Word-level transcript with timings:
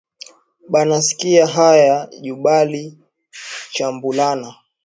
Bana 0.69 1.01
sikia 1.01 1.47
haya 1.47 1.95
ju 2.21 2.35
bali 2.43 2.83
chambulana 3.73 4.49